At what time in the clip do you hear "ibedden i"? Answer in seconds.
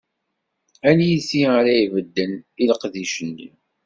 1.83-2.63